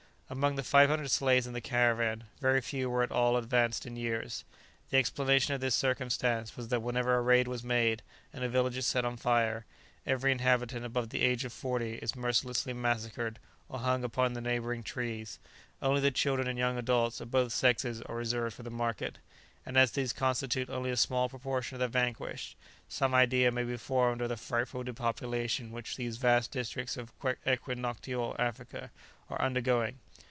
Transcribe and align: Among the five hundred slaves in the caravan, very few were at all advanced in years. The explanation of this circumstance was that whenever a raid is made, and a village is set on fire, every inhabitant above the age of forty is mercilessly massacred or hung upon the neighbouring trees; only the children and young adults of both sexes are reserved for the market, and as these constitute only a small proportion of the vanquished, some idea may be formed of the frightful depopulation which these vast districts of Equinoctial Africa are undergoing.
Among 0.33 0.55
the 0.55 0.63
five 0.63 0.87
hundred 0.87 1.11
slaves 1.11 1.45
in 1.45 1.51
the 1.51 1.59
caravan, 1.59 2.23
very 2.39 2.61
few 2.61 2.89
were 2.89 3.03
at 3.03 3.11
all 3.11 3.35
advanced 3.35 3.85
in 3.85 3.97
years. 3.97 4.45
The 4.89 4.95
explanation 4.97 5.53
of 5.53 5.59
this 5.59 5.75
circumstance 5.75 6.55
was 6.55 6.69
that 6.69 6.81
whenever 6.81 7.15
a 7.15 7.21
raid 7.21 7.49
is 7.49 7.65
made, 7.65 8.01
and 8.31 8.41
a 8.41 8.47
village 8.47 8.77
is 8.77 8.87
set 8.87 9.03
on 9.03 9.17
fire, 9.17 9.65
every 10.07 10.31
inhabitant 10.31 10.85
above 10.85 11.09
the 11.09 11.21
age 11.21 11.43
of 11.43 11.51
forty 11.51 11.95
is 11.95 12.15
mercilessly 12.15 12.71
massacred 12.71 13.39
or 13.67 13.79
hung 13.79 14.05
upon 14.05 14.31
the 14.31 14.39
neighbouring 14.39 14.83
trees; 14.83 15.37
only 15.81 15.99
the 15.99 16.11
children 16.11 16.47
and 16.47 16.57
young 16.57 16.77
adults 16.77 17.19
of 17.19 17.29
both 17.29 17.51
sexes 17.51 18.01
are 18.03 18.15
reserved 18.15 18.55
for 18.55 18.63
the 18.63 18.69
market, 18.71 19.17
and 19.65 19.75
as 19.77 19.91
these 19.91 20.13
constitute 20.13 20.69
only 20.69 20.91
a 20.91 20.95
small 20.95 21.27
proportion 21.27 21.75
of 21.75 21.81
the 21.81 21.89
vanquished, 21.89 22.55
some 22.87 23.13
idea 23.13 23.51
may 23.51 23.65
be 23.65 23.75
formed 23.75 24.21
of 24.21 24.29
the 24.29 24.37
frightful 24.37 24.81
depopulation 24.81 25.73
which 25.73 25.97
these 25.97 26.15
vast 26.15 26.51
districts 26.51 26.95
of 26.95 27.11
Equinoctial 27.45 28.33
Africa 28.39 28.91
are 29.29 29.41
undergoing. 29.41 29.99